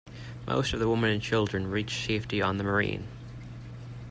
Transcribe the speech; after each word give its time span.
Most 0.47 0.73
of 0.73 0.79
the 0.79 0.89
women 0.89 1.11
and 1.11 1.21
children 1.21 1.67
reached 1.69 2.07
safety 2.07 2.41
on 2.41 2.57
the 2.57 2.63
"Marine". 2.63 3.07